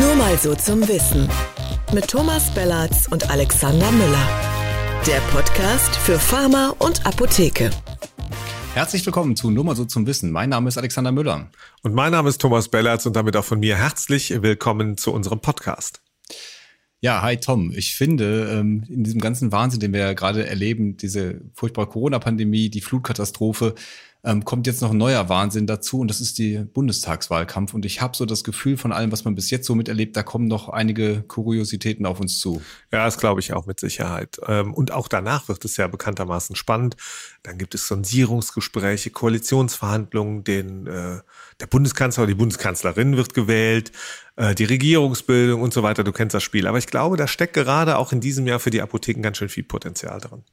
[0.00, 1.28] Nur mal so zum Wissen.
[1.92, 4.28] Mit Thomas Bellatz und Alexander Müller.
[5.06, 7.70] Der Podcast für Pharma und Apotheke.
[8.72, 10.32] Herzlich willkommen zu Nur mal so zum Wissen.
[10.32, 11.48] Mein Name ist Alexander Müller.
[11.82, 15.38] Und mein Name ist Thomas Bellatz und damit auch von mir herzlich willkommen zu unserem
[15.38, 16.02] Podcast.
[17.00, 17.70] Ja, hi Tom.
[17.70, 22.68] Ich finde, ähm, in diesem ganzen Wahnsinn, den wir ja gerade erleben, diese furchtbare Corona-Pandemie,
[22.68, 23.76] die Flutkatastrophe,
[24.24, 27.74] ähm, kommt jetzt noch ein neuer Wahnsinn dazu und das ist die Bundestagswahlkampf.
[27.74, 30.22] Und ich habe so das Gefühl von allem, was man bis jetzt so miterlebt, da
[30.22, 32.62] kommen noch einige Kuriositäten auf uns zu.
[32.90, 34.40] Ja, das glaube ich auch mit Sicherheit.
[34.46, 36.96] Ähm, und auch danach wird es ja bekanntermaßen spannend.
[37.42, 41.20] Dann gibt es Sondierungsgespräche, Koalitionsverhandlungen, den äh,
[41.60, 43.92] der Bundeskanzler oder die Bundeskanzlerin wird gewählt,
[44.36, 46.02] äh, die Regierungsbildung und so weiter.
[46.02, 46.66] Du kennst das Spiel.
[46.66, 49.50] Aber ich glaube, da steckt gerade auch in diesem Jahr für die Apotheken ganz schön
[49.50, 50.44] viel Potenzial drin.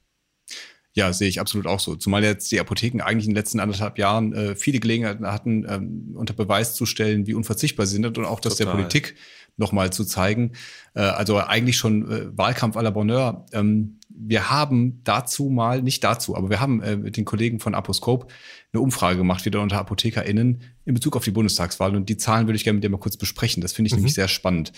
[0.94, 1.96] Ja, sehe ich absolut auch so.
[1.96, 6.14] Zumal jetzt die Apotheken eigentlich in den letzten anderthalb Jahren äh, viele Gelegenheiten hatten, ähm,
[6.14, 9.14] unter Beweis zu stellen, wie unverzichtbar sie sind und auch das der Politik
[9.56, 10.52] nochmal zu zeigen.
[10.94, 13.46] Äh, also eigentlich schon äh, Wahlkampf à la Bonheur.
[13.52, 17.74] Ähm, wir haben dazu mal, nicht dazu, aber wir haben äh, mit den Kollegen von
[17.74, 18.26] Aposcope
[18.72, 21.94] eine Umfrage gemacht, wieder unter ApothekerInnen in Bezug auf die Bundestagswahl.
[21.94, 23.60] Und die Zahlen würde ich gerne mit dir mal kurz besprechen.
[23.60, 23.98] Das finde ich mhm.
[23.98, 24.72] nämlich sehr spannend.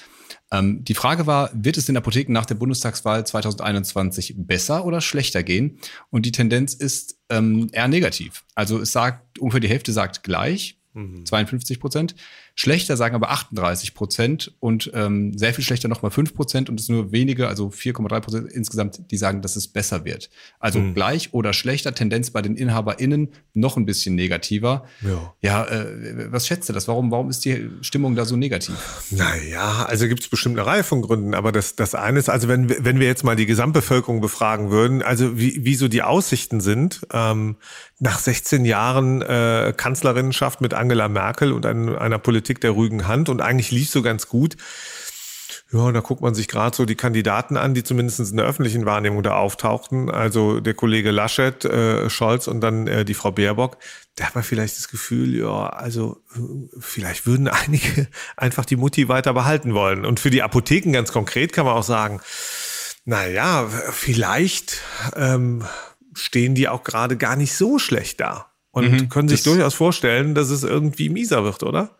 [0.50, 5.42] Ähm, die Frage war, wird es den Apotheken nach der Bundestagswahl 2021 besser oder schlechter
[5.42, 5.78] gehen?
[6.10, 8.44] Und die Tendenz ist ähm, eher negativ.
[8.54, 11.24] Also es sagt, ungefähr die Hälfte sagt gleich, mhm.
[11.24, 12.14] 52 Prozent.
[12.56, 16.88] Schlechter sagen aber 38 Prozent und ähm, sehr viel schlechter nochmal 5 Prozent und es
[16.88, 20.30] nur wenige, also 4,3 Prozent insgesamt, die sagen, dass es besser wird.
[20.60, 20.94] Also mhm.
[20.94, 24.84] gleich oder schlechter, Tendenz bei den InhaberInnen noch ein bisschen negativer.
[25.00, 26.86] Ja, ja äh, was schätzt du das?
[26.86, 28.76] Warum, warum ist die Stimmung da so negativ?
[29.10, 32.46] Naja, also gibt es bestimmt eine Reihe von Gründen, aber das, das eine ist, also
[32.46, 36.60] wenn, wenn wir jetzt mal die Gesamtbevölkerung befragen würden, also wie, wie so die Aussichten
[36.60, 37.56] sind, ähm,
[38.04, 43.30] nach 16 Jahren äh, Kanzlerinnenschaft mit Angela Merkel und ein, einer Politik der ruhigen Hand
[43.30, 44.56] und eigentlich lief so ganz gut.
[45.72, 48.84] Ja, da guckt man sich gerade so die Kandidaten an, die zumindest in der öffentlichen
[48.84, 50.10] Wahrnehmung da auftauchten.
[50.10, 53.78] Also der Kollege Laschet, äh, Scholz und dann äh, die Frau Baerbock.
[54.16, 56.40] Da hat man vielleicht das Gefühl, ja, also äh,
[56.78, 60.04] vielleicht würden einige einfach die Mutti weiter behalten wollen.
[60.04, 62.20] Und für die Apotheken ganz konkret kann man auch sagen,
[63.06, 64.82] na ja, vielleicht
[65.16, 65.64] ähm,
[66.14, 70.34] stehen die auch gerade gar nicht so schlecht da und mhm, können sich durchaus vorstellen,
[70.34, 71.96] dass es irgendwie mieser wird, oder?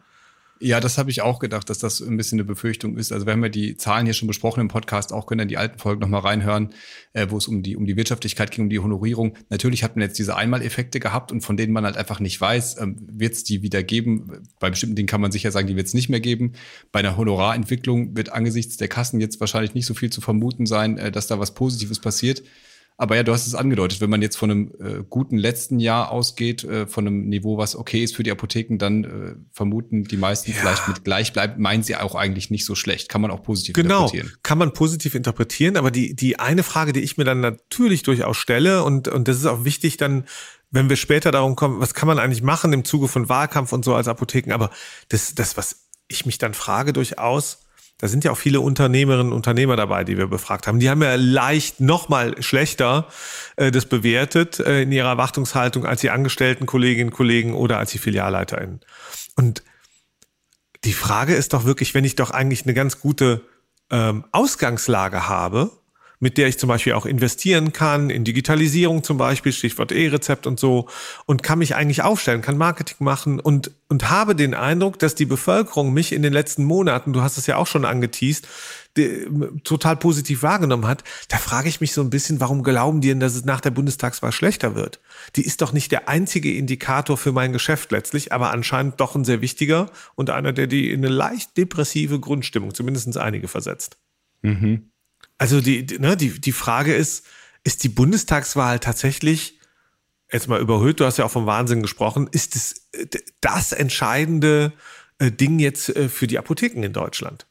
[0.61, 3.13] Ja, das habe ich auch gedacht, dass das ein bisschen eine Befürchtung ist.
[3.13, 5.57] Also wir haben ja die Zahlen hier schon besprochen im Podcast, auch können dann die
[5.57, 6.71] alten Folgen nochmal reinhören,
[7.13, 9.37] äh, wo es um die, um die Wirtschaftlichkeit ging, um die Honorierung.
[9.51, 12.81] Natürlich hat man jetzt diese Einmaleffekte gehabt und von denen man halt einfach nicht weiß,
[12.81, 14.43] ähm, wird es die wieder geben.
[14.61, 16.53] Bei bestimmten Dingen kann man sicher sagen, die wird es nicht mehr geben.
[16.93, 20.99] Bei einer Honorarentwicklung wird angesichts der Kassen jetzt wahrscheinlich nicht so viel zu vermuten sein,
[20.99, 22.43] äh, dass da was Positives passiert.
[22.97, 26.12] Aber ja, du hast es angedeutet, wenn man jetzt von einem äh, guten letzten Jahr
[26.12, 30.16] ausgeht, äh, von einem Niveau, was okay ist für die Apotheken, dann äh, vermuten die
[30.16, 30.56] meisten ja.
[30.56, 33.09] vielleicht mit gleich bleibt, meinen sie auch eigentlich nicht so schlecht.
[33.09, 34.27] Kann man auch positiv genau, interpretieren.
[34.28, 35.77] Genau, kann man positiv interpretieren.
[35.77, 39.38] Aber die, die eine Frage, die ich mir dann natürlich durchaus stelle, und, und das
[39.38, 40.25] ist auch wichtig dann,
[40.71, 43.84] wenn wir später darum kommen, was kann man eigentlich machen im Zuge von Wahlkampf und
[43.84, 44.53] so als Apotheken.
[44.53, 44.71] Aber
[45.09, 47.64] das, das was ich mich dann frage durchaus,
[47.99, 50.81] da sind ja auch viele Unternehmerinnen und Unternehmer dabei, die wir befragt haben.
[50.81, 53.09] Die haben ja leicht noch mal schlechter
[53.56, 57.93] äh, das bewertet äh, in ihrer Erwartungshaltung als die Angestellten Kolleginnen und Kollegen oder als
[57.93, 58.81] die FilialleiterInnen.
[59.37, 59.62] Und
[60.84, 63.43] die Frage ist doch wirklich, wenn ich doch eigentlich eine ganz gute
[63.91, 65.71] ähm, Ausgangslage habe,
[66.21, 70.59] mit der ich zum Beispiel auch investieren kann, in Digitalisierung zum Beispiel, Stichwort E-Rezept und
[70.61, 70.89] so,
[71.27, 75.27] und kann mich eigentlich aufstellen, kann Marketing machen und, und habe den Eindruck, dass die
[75.27, 78.47] Bevölkerung mich in den letzten Monaten, du hast es ja auch schon angeteased,
[78.97, 79.27] die,
[79.65, 83.21] total positiv wahrgenommen hat, da frage ich mich so ein bisschen, warum glauben die denn,
[83.21, 85.01] dass es nach der Bundestagswahl schlechter wird?
[85.37, 89.25] Die ist doch nicht der einzige Indikator für mein Geschäft letztlich, aber anscheinend doch ein
[89.25, 93.99] sehr wichtiger und einer, der die in eine leicht depressive Grundstimmung, zumindest einige versetzt.
[94.43, 94.91] Mhm.
[95.39, 97.27] Also die, ne, die, die Frage ist,
[97.65, 99.59] ist die Bundestagswahl tatsächlich,
[100.31, 102.89] jetzt mal überhöht, du hast ja auch vom Wahnsinn gesprochen, ist es
[103.41, 104.72] das entscheidende
[105.19, 107.47] äh, Ding jetzt äh, für die Apotheken in Deutschland?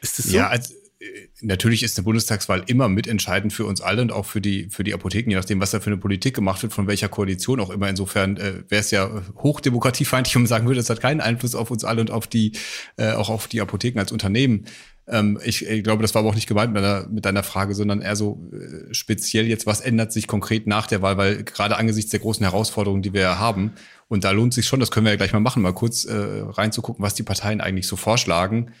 [0.00, 0.36] Ist das so?
[0.36, 4.40] Ja, also, äh, natürlich ist eine Bundestagswahl immer mitentscheidend für uns alle und auch für
[4.40, 7.08] die, für die Apotheken, je nachdem, was da für eine Politik gemacht wird, von welcher
[7.08, 7.88] Koalition auch immer.
[7.88, 11.70] Insofern äh, wäre es ja hochdemokratiefeindlich, wenn man sagen würde, das hat keinen Einfluss auf
[11.70, 12.52] uns alle und auf die,
[12.96, 14.66] äh, auch auf die Apotheken als Unternehmen.
[15.08, 17.74] Ähm, ich, ich, glaube, das war aber auch nicht gemeint mit deiner, mit deiner Frage,
[17.74, 21.76] sondern eher so äh, speziell jetzt, was ändert sich konkret nach der Wahl, weil gerade
[21.76, 23.72] angesichts der großen Herausforderungen, die wir haben,
[24.08, 26.14] und da lohnt sich schon, das können wir ja gleich mal machen, mal kurz äh,
[26.14, 28.72] reinzugucken, was die Parteien eigentlich so vorschlagen.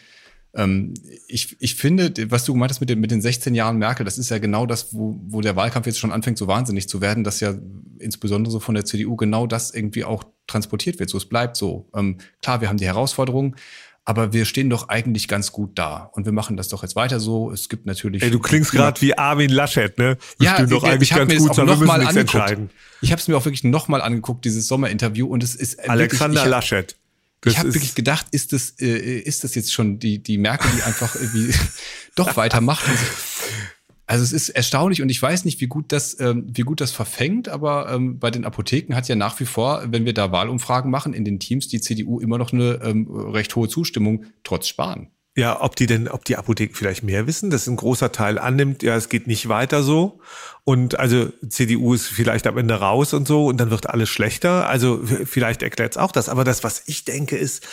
[0.54, 0.92] Ähm,
[1.26, 4.18] ich, ich finde, was du gemeint hast mit den, mit den 16 Jahren Merkel, das
[4.18, 7.24] ist ja genau das, wo, wo der Wahlkampf jetzt schon anfängt, so wahnsinnig zu werden,
[7.24, 7.54] dass ja
[7.98, 11.08] insbesondere so von der CDU genau das irgendwie auch transportiert wird.
[11.08, 11.88] So, es bleibt so.
[11.94, 13.56] Ähm, klar, wir haben die Herausforderungen,
[14.04, 17.20] aber wir stehen doch eigentlich ganz gut da und wir machen das doch jetzt weiter
[17.20, 17.52] so.
[17.52, 18.22] Es gibt natürlich.
[18.22, 20.18] Ey, du klingst gerade wie Armin Laschet, ne?
[20.38, 22.58] Wir ja, doch eigentlich ich ganz gut, noch mal angeguckt.
[23.00, 26.34] Ich habe es mir auch wirklich noch mal angeguckt, dieses Sommerinterview und es ist Alexander
[26.34, 26.96] wirklich, ich, Laschet.
[27.42, 30.70] Das ich habe wirklich gedacht, ist das, äh, ist das jetzt schon die, die Merkel,
[30.76, 31.52] die einfach irgendwie
[32.14, 32.84] doch weitermacht?
[34.06, 36.90] Also es ist erstaunlich und ich weiß nicht, wie gut das, ähm, wie gut das
[36.90, 40.90] verfängt, aber ähm, bei den Apotheken hat ja nach wie vor, wenn wir da Wahlumfragen
[40.90, 45.08] machen, in den Teams die CDU immer noch eine ähm, recht hohe Zustimmung, trotz Sparen.
[45.34, 48.82] Ja, ob die denn, ob die Apotheken vielleicht mehr wissen, dass ein großer Teil annimmt,
[48.82, 50.20] ja, es geht nicht weiter so.
[50.64, 54.68] Und also CDU ist vielleicht am Ende raus und so und dann wird alles schlechter.
[54.68, 56.28] Also vielleicht erklärt es auch das.
[56.28, 57.66] Aber das, was ich denke, ist,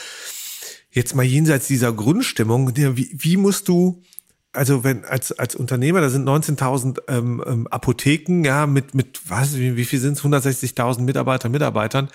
[0.89, 4.03] jetzt mal jenseits dieser Grundstimmung, wie, wie musst du,
[4.51, 9.57] also wenn als als Unternehmer, da sind 19.000 ähm, ähm, Apotheken, ja, mit mit was
[9.57, 12.09] wie, wie viel sind es 160.000 Mitarbeiter, Mitarbeitern,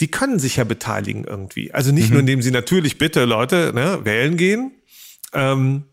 [0.00, 1.72] die können sich ja beteiligen irgendwie.
[1.74, 2.12] Also nicht mhm.
[2.12, 4.72] nur indem sie natürlich bitte Leute ne, wählen gehen,
[5.34, 5.84] ähm,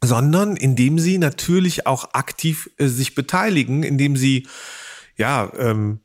[0.00, 4.46] sondern indem sie natürlich auch aktiv äh, sich beteiligen, indem sie
[5.16, 6.00] ja ähm,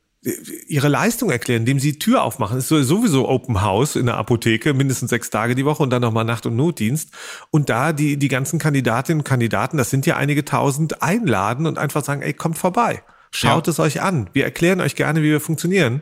[0.68, 2.58] ihre Leistung erklären, indem sie Tür aufmachen.
[2.58, 6.26] ist sowieso Open House in der Apotheke, mindestens sechs Tage die Woche und dann nochmal
[6.26, 7.12] Nacht- und Notdienst.
[7.52, 11.78] Und da die, die ganzen Kandidatinnen und Kandidaten, das sind ja einige tausend, einladen und
[11.78, 13.04] einfach sagen, ey, kommt vorbei.
[13.32, 13.72] Schaut ja.
[13.72, 14.30] es euch an.
[14.34, 16.02] Wir erklären euch gerne, wie wir funktionieren.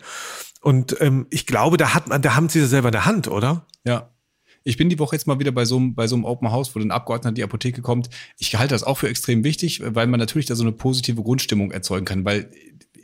[0.62, 3.27] Und ähm, ich glaube, da hat man, da haben sie das selber in der Hand,
[3.27, 3.66] oder?
[3.83, 4.10] Ja,
[4.68, 6.75] ich bin die Woche jetzt mal wieder bei so einem, bei so einem Open House,
[6.75, 8.10] wo ein Abgeordneter in die Apotheke kommt.
[8.39, 11.72] Ich halte das auch für extrem wichtig, weil man natürlich da so eine positive Grundstimmung
[11.72, 12.50] erzeugen kann, weil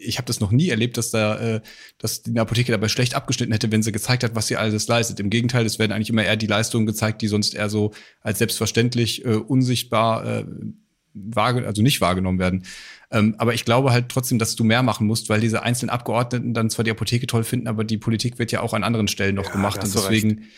[0.01, 1.61] ich habe das noch nie erlebt, dass da, äh,
[1.97, 5.19] dass die Apotheke dabei schlecht abgeschnitten hätte, wenn sie gezeigt hat, was sie alles leistet.
[5.19, 8.39] Im Gegenteil, es werden eigentlich immer eher die Leistungen gezeigt, die sonst eher so als
[8.39, 10.45] selbstverständlich äh, unsichtbar äh,
[11.13, 12.63] wahrge also nicht wahrgenommen werden.
[13.11, 16.53] Ähm, aber ich glaube halt trotzdem, dass du mehr machen musst, weil diese einzelnen Abgeordneten
[16.53, 19.35] dann zwar die Apotheke toll finden, aber die Politik wird ja auch an anderen Stellen
[19.35, 19.83] noch ja, gemacht.
[19.83, 20.49] Und deswegen recht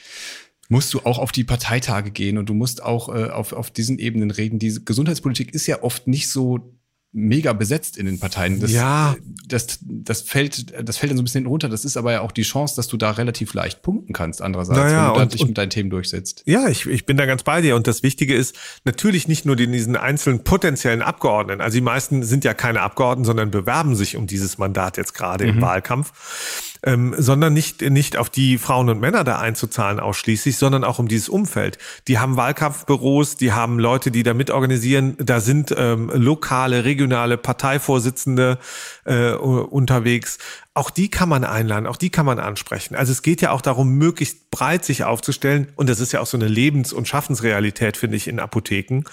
[0.70, 4.00] musst du auch auf die Parteitage gehen und du musst auch äh, auf, auf diesen
[4.00, 4.60] Ebenen reden.
[4.60, 6.74] Die Gesundheitspolitik ist ja oft nicht so
[7.14, 8.60] mega besetzt in den Parteien.
[8.60, 9.16] Das, ja.
[9.48, 11.70] Das, das fällt, das fällt dann so ein bisschen runter.
[11.70, 14.80] Das ist aber ja auch die Chance, dass du da relativ leicht punkten kannst, andererseits,
[14.80, 16.42] naja, wenn du und, dich mit deinen Themen durchsetzt.
[16.46, 17.76] Ja, ich, ich bin da ganz bei dir.
[17.76, 21.62] Und das Wichtige ist natürlich nicht nur diesen einzelnen potenziellen Abgeordneten.
[21.62, 25.46] Also die meisten sind ja keine Abgeordneten, sondern bewerben sich um dieses Mandat jetzt gerade
[25.46, 25.50] mhm.
[25.52, 30.84] im Wahlkampf ähm, sondern nicht, nicht auf die Frauen und Männer da einzuzahlen ausschließlich, sondern
[30.84, 31.78] auch um dieses Umfeld.
[32.08, 38.60] Die haben Wahlkampfbüros, die haben Leute, die da mitorganisieren, da sind ähm, lokale, regionale Parteivorsitzende
[39.06, 40.38] äh, unterwegs.
[40.76, 42.96] Auch die kann man einladen, auch die kann man ansprechen.
[42.96, 45.68] Also es geht ja auch darum, möglichst breit sich aufzustellen.
[45.76, 49.04] Und das ist ja auch so eine Lebens- und Schaffensrealität, finde ich, in Apotheken,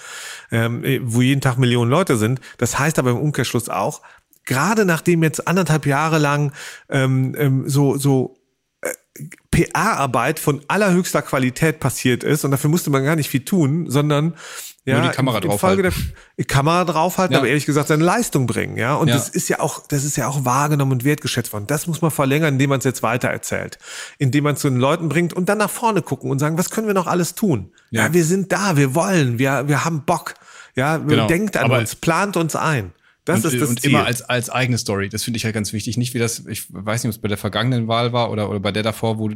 [0.51, 2.41] ähm, wo jeden Tag Millionen Leute sind.
[2.57, 4.01] Das heißt aber im Umkehrschluss auch,
[4.45, 6.51] gerade nachdem jetzt anderthalb Jahre lang
[6.89, 8.37] ähm, ähm, so, so
[8.81, 8.89] äh,
[9.51, 14.35] PR-Arbeit von allerhöchster Qualität passiert ist und dafür musste man gar nicht viel tun, sondern
[14.83, 15.83] ja, Nur die Kamera in, in draufhalten.
[15.83, 15.93] Der,
[16.39, 17.39] die Kamera draufhalten, ja.
[17.39, 18.95] aber ehrlich gesagt seine Leistung bringen, ja.
[18.95, 19.13] Und ja.
[19.13, 21.67] das ist ja auch, das ist ja auch wahrgenommen und wertgeschätzt worden.
[21.67, 23.77] Das muss man verlängern, indem man es jetzt weitererzählt,
[24.17, 26.71] indem man es zu den Leuten bringt und dann nach vorne gucken und sagen, was
[26.71, 27.71] können wir noch alles tun?
[27.91, 30.33] Ja, ja wir sind da, wir wollen, wir, wir haben Bock,
[30.75, 31.27] ja, genau.
[31.27, 32.91] denkt an aber uns, plant uns ein.
[33.25, 33.91] Das und, ist das und Ziel.
[33.91, 35.09] immer als, als eigene Story.
[35.09, 35.97] Das finde ich halt ganz wichtig.
[35.97, 38.59] Nicht wie das, ich weiß nicht, ob es bei der vergangenen Wahl war oder, oder
[38.59, 39.29] bei der davor, wo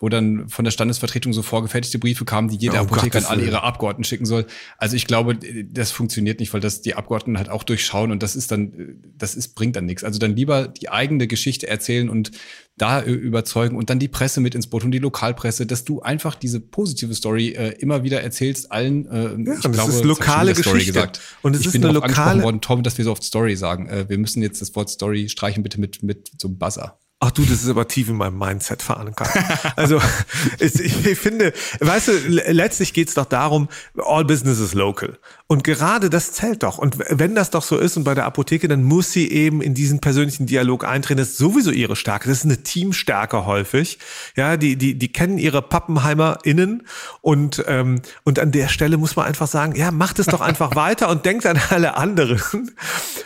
[0.00, 3.44] wo dann von der Standesvertretung so vorgefertigte Briefe kamen, die jede oh, Apotheke an alle
[3.44, 4.46] ihre Abgeordneten schicken soll.
[4.76, 8.36] Also ich glaube, das funktioniert nicht, weil das die Abgeordneten halt auch durchschauen und das
[8.36, 10.04] ist dann, das ist, bringt dann nichts.
[10.04, 12.30] Also dann lieber die eigene Geschichte erzählen und
[12.78, 16.34] da überzeugen und dann die Presse mit ins Boot und die Lokalpresse, dass du einfach
[16.34, 19.06] diese positive Story äh, immer wieder erzählst allen.
[19.06, 20.92] Äh, ja, ich das glaube, ist lokale Geschichte.
[20.92, 21.20] Gesagt.
[21.42, 23.88] Und es ich ist bin eine lokale worden, Tom, dass wir so oft Story sagen.
[23.88, 26.98] Äh, wir müssen jetzt das Wort Story streichen bitte mit mit so einem Buzzer.
[27.20, 29.28] Ach du, das ist aber tief in meinem Mindset verankert.
[29.74, 30.00] Also
[30.60, 35.18] ich, ich finde, weißt du, letztlich geht's doch darum, all business is local.
[35.48, 36.78] Und gerade das zählt doch.
[36.78, 39.74] Und wenn das doch so ist und bei der Apotheke, dann muss sie eben in
[39.74, 41.18] diesen persönlichen Dialog eintreten.
[41.18, 42.28] Das ist sowieso ihre Stärke.
[42.28, 43.98] Das ist eine Teamstärke häufig.
[44.36, 46.86] Ja, die, die, die kennen ihre PappenheimerInnen
[47.22, 50.74] und, ähm, und an der Stelle muss man einfach sagen, ja, macht es doch einfach
[50.76, 52.40] weiter und denkt an alle anderen.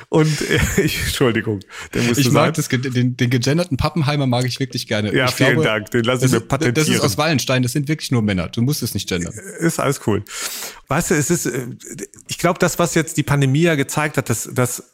[0.08, 0.40] Und
[0.78, 1.60] ich, Entschuldigung,
[1.92, 5.12] der muss Ich mag das, den, den gegenderten Pappenheimer mag ich wirklich gerne.
[5.12, 5.90] Ja, ich vielen glaube, Dank.
[5.90, 6.74] Den lasse ich mir patentieren.
[6.76, 7.64] Das ist aus Wallenstein.
[7.64, 8.46] Das sind wirklich nur Männer.
[8.46, 9.34] Du musst es nicht gendern.
[9.58, 10.22] Ist alles cool.
[10.86, 11.66] Weißt du, es ist, äh,
[12.28, 14.84] ich glaube, das, was jetzt die Pandemie ja gezeigt hat, dass, dass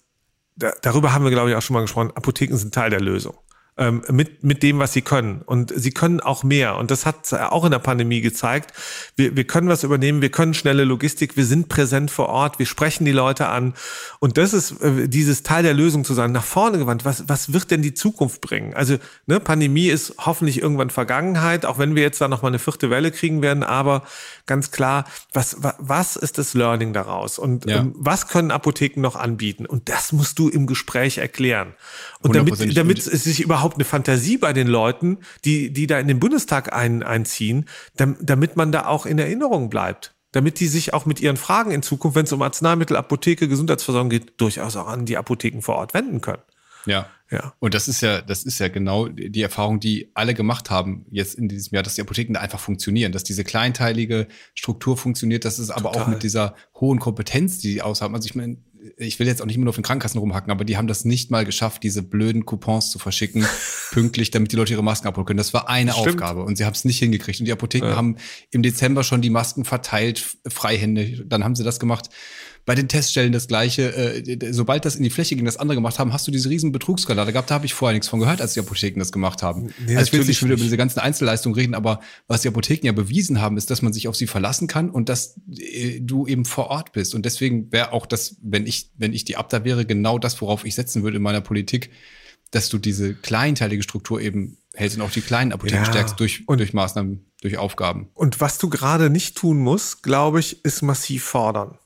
[0.81, 3.35] darüber haben wir, glaube ich, auch schon mal gesprochen, Apotheken sind Teil der Lösung.
[3.79, 5.43] Ähm, mit, mit dem, was sie können.
[5.47, 6.77] Und sie können auch mehr.
[6.77, 8.73] Und das hat auch in der Pandemie gezeigt.
[9.17, 12.67] Wir, wir können was übernehmen, wir können schnelle Logistik, wir sind präsent vor Ort, wir
[12.67, 13.75] sprechen die Leute an.
[14.19, 17.05] Und das ist äh, dieses Teil der Lösung zu sein, nach vorne gewandt.
[17.05, 18.75] Was, was wird denn die Zukunft bringen?
[18.75, 22.91] Also ne, Pandemie ist hoffentlich irgendwann Vergangenheit, auch wenn wir jetzt da nochmal eine vierte
[22.91, 23.63] Welle kriegen werden.
[23.63, 24.03] Aber
[24.47, 27.39] ganz klar, was, was ist das Learning daraus?
[27.39, 27.79] Und ja.
[27.79, 29.67] ähm, was können Apotheken noch anbieten?
[29.67, 31.75] Und das musst du im Gespräch erklären.
[32.21, 36.09] Und damit, damit es sich überhaupt eine Fantasie bei den Leuten, die, die da in
[36.09, 40.15] den Bundestag ein, einziehen, damit man da auch in Erinnerung bleibt.
[40.33, 44.11] Damit die sich auch mit ihren Fragen in Zukunft, wenn es um Arzneimittel, Apotheke, Gesundheitsversorgung
[44.11, 46.43] geht, durchaus auch an die Apotheken vor Ort wenden können.
[46.85, 47.09] Ja.
[47.31, 47.53] Ja.
[47.59, 51.35] Und das ist ja, das ist ja genau die Erfahrung, die alle gemacht haben jetzt
[51.35, 55.59] in diesem Jahr, dass die Apotheken da einfach funktionieren, dass diese kleinteilige Struktur funktioniert, dass
[55.59, 58.15] es aber auch mit dieser hohen Kompetenz, die die aushaben.
[58.15, 58.57] Also ich meine,
[58.97, 61.05] ich will jetzt auch nicht immer nur auf den Krankenkassen rumhacken, aber die haben das
[61.05, 63.45] nicht mal geschafft, diese blöden Coupons zu verschicken,
[63.91, 65.39] pünktlich, damit die Leute ihre Masken abholen können.
[65.39, 66.09] Das war eine Stimmt.
[66.09, 67.41] Aufgabe und sie haben es nicht hingekriegt.
[67.41, 67.97] Und die Apotheken ja.
[67.97, 68.17] haben
[68.51, 71.23] im Dezember schon die Masken verteilt, freihändig.
[71.27, 72.11] Dann haben sie das gemacht
[72.69, 73.97] bei den Teststellen das Gleiche.
[73.97, 76.71] Äh, sobald das in die Fläche ging, das andere gemacht haben, hast du diese riesen
[76.71, 77.49] Betrugsskandale gehabt.
[77.51, 79.73] Da habe ich vorher nichts von gehört, als die Apotheken das gemacht haben.
[79.87, 82.85] Nee, also ich will nicht wieder über diese ganzen Einzelleistungen reden, aber was die Apotheken
[82.85, 86.27] ja bewiesen haben, ist, dass man sich auf sie verlassen kann und dass äh, du
[86.27, 87.15] eben vor Ort bist.
[87.15, 90.67] Und deswegen wäre auch das, wenn ich, wenn ich die Abda wäre, genau das, worauf
[90.67, 91.89] ich setzen würde in meiner Politik,
[92.51, 96.45] dass du diese kleinteilige Struktur eben hältst und auch die kleinen Apotheken ja, stärkst durch,
[96.47, 98.11] durch Maßnahmen, durch Aufgaben.
[98.13, 101.79] Und was du gerade nicht tun musst, glaube ich, ist massiv fordern.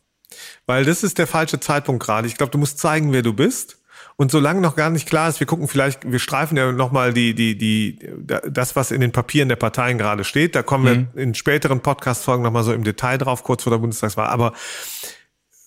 [0.67, 2.29] Weil das ist der falsche Zeitpunkt gerade.
[2.29, 3.79] Ich glaube, du musst zeigen, wer du bist.
[4.17, 7.35] Und solange noch gar nicht klar ist, wir gucken vielleicht, wir streifen ja nochmal die,
[7.35, 7.99] die, die,
[8.49, 10.55] das, was in den Papieren der Parteien gerade steht.
[10.55, 11.09] Da kommen mhm.
[11.15, 14.29] wir in späteren Podcast-Folgen nochmal so im Detail drauf, kurz vor der Bundestagswahl.
[14.29, 14.53] Aber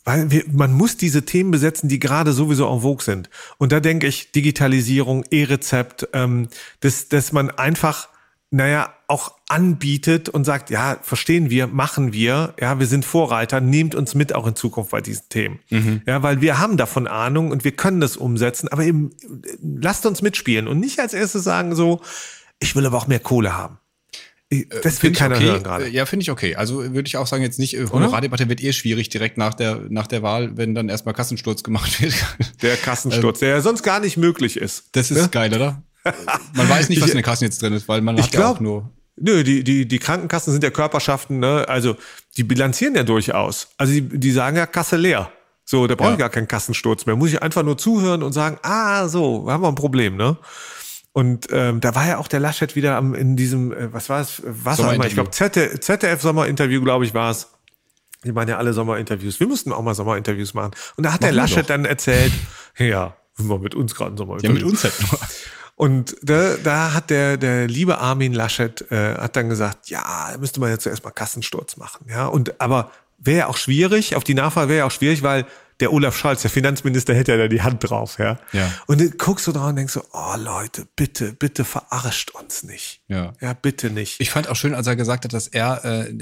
[0.03, 3.29] weil wir, man muss diese Themen besetzen, die gerade sowieso en vogue sind.
[3.57, 6.47] Und da denke ich, Digitalisierung, E-Rezept, ähm,
[6.79, 8.07] dass, dass man einfach
[8.55, 13.95] naja, auch anbietet und sagt, ja, verstehen wir, machen wir, ja, wir sind Vorreiter, nehmt
[13.95, 15.59] uns mit auch in Zukunft bei diesen Themen.
[15.69, 16.01] Mhm.
[16.07, 19.11] Ja, weil wir haben davon Ahnung und wir können das umsetzen, aber eben
[19.61, 22.01] lasst uns mitspielen und nicht als erstes sagen so,
[22.59, 23.77] ich will aber auch mehr Kohle haben.
[24.49, 25.45] Äh, das will keiner okay.
[25.45, 25.87] hören gerade.
[25.89, 26.55] Ja, finde ich okay.
[26.55, 29.81] Also würde ich auch sagen, jetzt nicht, äh, Honorardebatte wird eh schwierig direkt nach der,
[29.89, 32.13] nach der Wahl, wenn dann erstmal Kassensturz gemacht wird.
[32.61, 34.89] Der Kassensturz, ähm, der sonst gar nicht möglich ist.
[34.93, 35.27] Das ist ja?
[35.27, 35.83] geil, oder?
[36.53, 38.51] Man weiß nicht, was in den Kassen jetzt drin ist, weil man hat glaub, ja
[38.51, 38.89] auch nur.
[39.17, 41.65] Nö, die, die, die Krankenkassen sind ja Körperschaften, ne?
[41.67, 41.95] Also
[42.37, 43.69] die bilanzieren ja durchaus.
[43.77, 45.31] Also die, die sagen ja Kasse leer.
[45.63, 46.27] So, da brauche ich ja.
[46.27, 47.15] gar keinen Kassensturz mehr.
[47.15, 50.37] Muss ich einfach nur zuhören und sagen, ah, so, haben wir ein Problem, ne?
[51.11, 54.19] Und ähm, da war ja auch der Laschet wieder am, in diesem, äh, was war
[54.19, 57.47] es, was auch immer, ich glaube ZDF, ZDF Sommerinterview, glaube ich, war es.
[58.25, 59.39] Die machen ja alle Sommerinterviews.
[59.39, 60.71] Wir mussten auch mal Sommerinterviews machen.
[60.97, 62.33] Und da hat machen der Laschet dann erzählt,
[62.77, 64.57] ja, wir mit uns gerade ein Sommerinterview.
[64.57, 65.19] Ja, mit uns halt nur.
[65.75, 70.37] Und da, da hat der, der liebe Armin Laschet äh, hat dann gesagt, ja, da
[70.37, 72.05] müsste man ja zuerst mal Kassensturz machen.
[72.09, 75.45] Ja, und aber wäre ja auch schwierig, auf die Nachfrage wäre ja auch schwierig, weil
[75.81, 78.39] der Olaf Scholz, der Finanzminister, hätte ja da die Hand drauf, ja.
[78.53, 78.71] ja.
[78.87, 83.01] Und dann guckst du drauf und denkst so, oh Leute, bitte, bitte verarscht uns nicht.
[83.09, 83.33] Ja.
[83.41, 84.21] Ja, bitte nicht.
[84.21, 86.13] Ich fand auch schön, als er gesagt hat, dass er äh,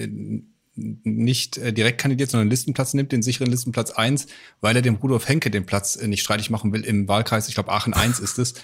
[0.76, 4.26] nicht äh, direkt kandidiert, sondern Listenplatz nimmt, den sicheren Listenplatz eins,
[4.60, 7.48] weil er dem Rudolf Henke den Platz äh, nicht streitig machen will im Wahlkreis.
[7.48, 8.56] Ich glaube, Aachen eins ist es.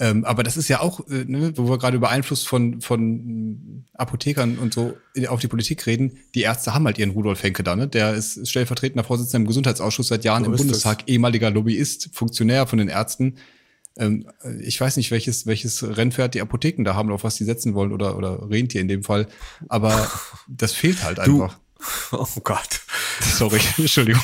[0.00, 3.84] Ähm, aber das ist ja auch, äh, ne, wo wir gerade über Einfluss von, von
[3.94, 4.96] Apothekern und so
[5.28, 6.18] auf die Politik reden.
[6.34, 7.88] Die Ärzte haben halt ihren Rudolf Henke da, ne?
[7.88, 11.08] Der ist stellvertretender Vorsitzender im Gesundheitsausschuss seit Jahren so im Bundestag, das.
[11.08, 13.36] ehemaliger Lobbyist, Funktionär von den Ärzten.
[13.96, 14.26] Ähm,
[14.60, 17.92] ich weiß nicht, welches, welches Rennpferd die Apotheken da haben, auf was die setzen wollen
[17.92, 19.28] oder, oder Rentier in dem Fall.
[19.68, 20.10] Aber
[20.48, 21.60] das fehlt halt einfach.
[22.12, 22.80] Oh Gott.
[23.20, 24.22] Sorry, Entschuldigung.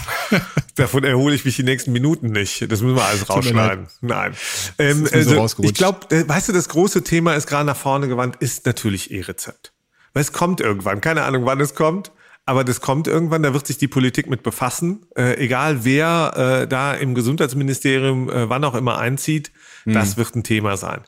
[0.75, 2.71] Davon erhole ich mich die nächsten Minuten nicht.
[2.71, 3.89] Das müssen wir alles rausschneiden.
[4.01, 4.35] Nein.
[4.79, 8.09] Ähm, so also, ich glaube, äh, weißt du, das große Thema ist gerade nach vorne
[8.09, 9.73] gewandt, ist natürlich E-Rezept.
[10.13, 11.01] Weil es kommt irgendwann.
[11.01, 12.13] Keine Ahnung, wann es kommt.
[12.45, 15.05] Aber das kommt irgendwann, da wird sich die Politik mit befassen.
[15.15, 19.53] Äh, egal wer äh, da im Gesundheitsministerium äh, wann auch immer einzieht,
[19.85, 19.93] mhm.
[19.93, 21.03] das wird ein Thema sein.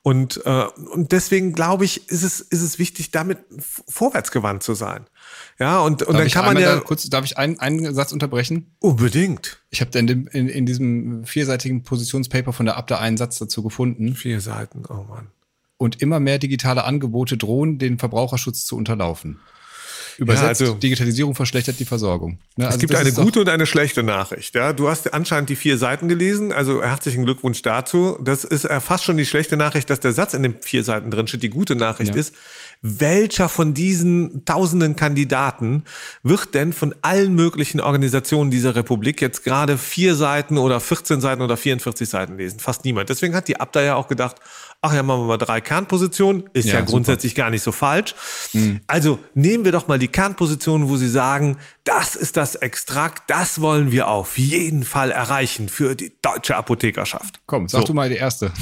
[0.00, 3.40] Und, äh, und deswegen glaube ich, ist es, ist es wichtig, damit
[3.88, 5.04] vorwärtsgewandt zu sein.
[5.58, 6.74] Ja, und, und dann kann man ja.
[6.76, 8.74] Da kurz, darf ich einen, einen Satz unterbrechen?
[8.78, 9.62] Unbedingt.
[9.70, 13.62] Ich habe in, dem, in, in diesem vierseitigen Positionspaper von der Abda einen Satz dazu
[13.62, 14.14] gefunden.
[14.14, 15.28] Vier Seiten, oh Mann.
[15.78, 19.38] Und immer mehr digitale Angebote drohen, den Verbraucherschutz zu unterlaufen.
[20.18, 22.38] Übersetzt, ja, also, Digitalisierung verschlechtert die Versorgung.
[22.56, 22.64] Ne?
[22.64, 24.54] Es also gibt eine gute und eine schlechte Nachricht.
[24.54, 28.18] Ja, du hast anscheinend die vier Seiten gelesen, also herzlichen Glückwunsch dazu.
[28.22, 31.26] Das ist fast schon die schlechte Nachricht, dass der Satz in den vier Seiten drin
[31.26, 31.42] steht.
[31.42, 32.20] Die gute Nachricht ja.
[32.20, 32.34] ist,
[32.82, 35.84] welcher von diesen tausenden Kandidaten
[36.22, 41.42] wird denn von allen möglichen Organisationen dieser Republik jetzt gerade vier Seiten oder 14 Seiten
[41.42, 42.60] oder 44 Seiten lesen?
[42.60, 43.08] Fast niemand.
[43.08, 44.36] Deswegen hat die Abda ja auch gedacht,
[44.86, 48.14] ach ja, machen wir mal drei Kernpositionen, ist ja, ja grundsätzlich gar nicht so falsch.
[48.52, 48.80] Mhm.
[48.86, 53.60] Also nehmen wir doch mal die Kernpositionen, wo Sie sagen, das ist das Extrakt, das
[53.60, 57.40] wollen wir auf jeden Fall erreichen für die deutsche Apothekerschaft.
[57.46, 57.86] Komm, sag so.
[57.88, 58.52] du mal die erste.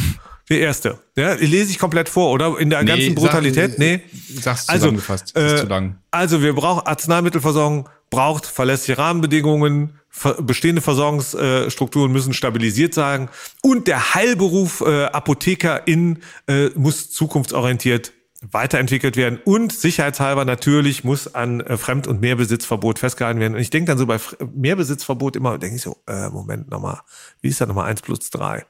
[0.50, 0.99] Die erste.
[1.16, 2.59] Ja, lese ich komplett vor, oder?
[2.59, 3.73] In der nee, ganzen Brutalität?
[3.73, 4.02] Sag, nee.
[4.40, 5.35] Sag's also, zusammengefasst.
[5.37, 5.97] Äh, zu lang.
[6.11, 9.99] Also wir brauchen Arzneimittelversorgung, braucht verlässliche Rahmenbedingungen,
[10.40, 13.28] bestehende Versorgungsstrukturen müssen stabilisiert sein
[13.62, 18.12] und der Heilberuf äh, Apothekerin äh, muss zukunftsorientiert
[18.52, 23.54] weiterentwickelt werden und sicherheitshalber natürlich muss an äh, Fremd- und Mehrbesitzverbot festgehalten werden.
[23.54, 24.21] Und ich denke dann so bei
[24.54, 27.00] Mehrbesitzverbot immer, denke ich so, äh, Moment nochmal,
[27.40, 28.64] wie ist das nochmal eins plus drei?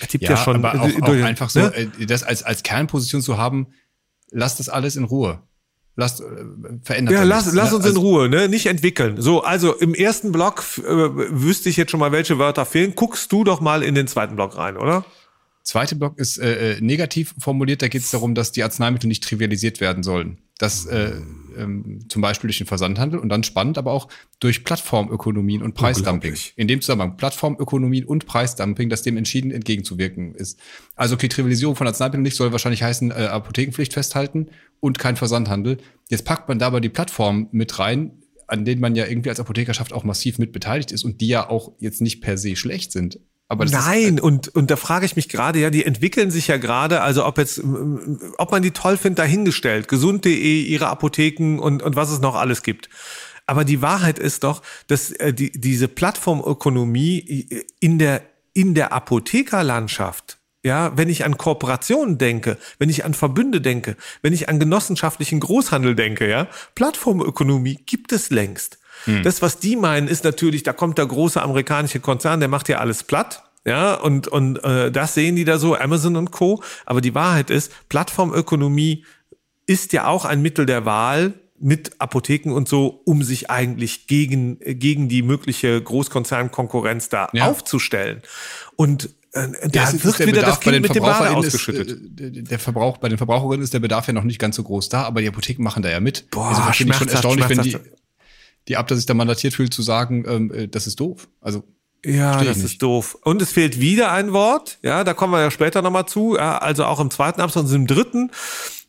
[0.00, 0.64] Er tippt ja, ja schon.
[0.64, 1.92] Aber auch, auch einfach so, ne?
[2.06, 3.68] Das als, als Kernposition zu haben,
[4.30, 5.42] lass das alles in Ruhe.
[5.98, 6.24] Lass, äh,
[6.80, 8.48] verändert ja, lass, lass uns also, in Ruhe, ne?
[8.48, 9.20] Nicht entwickeln.
[9.20, 12.92] So, also im ersten Block äh, wüsste ich jetzt schon mal, welche Wörter fehlen.
[12.94, 15.04] Guckst du doch mal in den zweiten Block rein, oder?
[15.64, 17.82] Zweite Block ist äh, äh negativ formuliert.
[17.82, 20.38] Da geht es darum, dass die Arzneimittel nicht trivialisiert werden sollen.
[20.58, 21.12] Das äh,
[21.56, 24.08] ähm, zum Beispiel durch den Versandhandel und dann spannend, aber auch
[24.40, 26.34] durch Plattformökonomien und Preisdumping.
[26.56, 30.58] In dem Zusammenhang Plattformökonomien und Preisdumping, dass dem entschieden entgegenzuwirken ist.
[30.96, 34.48] Also okay, Trivialisierung von Arzneimitteln nicht soll wahrscheinlich heißen, äh, Apothekenpflicht festhalten
[34.80, 35.78] und kein Versandhandel.
[36.08, 39.40] Jetzt packt man da aber die Plattform mit rein, an denen man ja irgendwie als
[39.40, 42.92] Apothekerschaft auch massiv mit beteiligt ist und die ja auch jetzt nicht per se schlecht
[42.92, 43.20] sind.
[43.50, 47.00] Nein, ist, und, und da frage ich mich gerade, ja, die entwickeln sich ja gerade,
[47.00, 47.62] also ob jetzt,
[48.36, 52.62] ob man die toll findet, dahingestellt, gesund.de, ihre Apotheken und, und was es noch alles
[52.62, 52.90] gibt.
[53.46, 60.36] Aber die Wahrheit ist doch, dass äh, die, diese Plattformökonomie in der, in der Apothekerlandschaft,
[60.62, 65.40] ja, wenn ich an Kooperationen denke, wenn ich an Verbünde denke, wenn ich an genossenschaftlichen
[65.40, 68.77] Großhandel denke, ja, Plattformökonomie gibt es längst.
[69.08, 69.22] Hm.
[69.22, 72.78] Das, was die meinen, ist natürlich, da kommt der große amerikanische Konzern, der macht ja
[72.78, 73.42] alles platt.
[73.64, 76.62] Ja, und, und äh, das sehen die da so, Amazon und Co.
[76.86, 79.04] Aber die Wahrheit ist, Plattformökonomie
[79.66, 84.58] ist ja auch ein Mittel der Wahl mit Apotheken und so, um sich eigentlich gegen,
[84.60, 87.46] gegen die mögliche Großkonzernkonkurrenz da ja.
[87.46, 88.22] aufzustellen.
[88.76, 91.90] Und äh, da ja, wird wieder das Kind mit dem Bade ausgeschüttet.
[91.90, 94.62] Ist, äh, der Verbrauch, bei den Verbraucherinnen ist der Bedarf ja noch nicht ganz so
[94.62, 96.30] groß da, aber die Apotheken machen da ja mit.
[96.30, 97.76] Boah, also ich schon erstaunlich, wenn die,
[98.68, 101.28] die Abda sich da mandatiert fühlt, zu sagen, ähm, äh, das ist doof.
[101.40, 101.64] Also
[102.04, 103.18] ja, das ist doof.
[103.22, 104.78] Und es fehlt wieder ein Wort.
[104.82, 106.36] Ja, da kommen wir ja später nochmal zu.
[106.36, 108.30] Ja, also auch im zweiten Absatz und im dritten.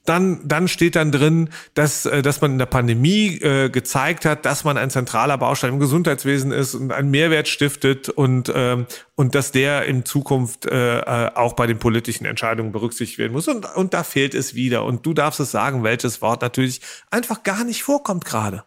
[0.06, 4.46] Dann, dann steht dann drin, dass, äh, dass man in der Pandemie äh, gezeigt hat,
[4.46, 9.36] dass man ein zentraler Baustein im Gesundheitswesen ist und einen Mehrwert stiftet und, ähm, und
[9.36, 13.48] dass der in Zukunft äh, äh auch bei den politischen Entscheidungen berücksichtigt werden muss.
[13.48, 14.84] Und, und da fehlt es wieder.
[14.84, 18.63] Und du darfst es sagen, welches Wort natürlich einfach gar nicht vorkommt gerade.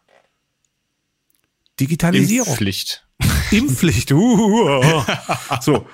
[1.83, 2.49] Digitalisierung.
[2.49, 3.05] Impfpflicht.
[3.51, 4.13] Impfpflicht.
[4.13, 5.03] Uh,
[5.61, 5.87] so.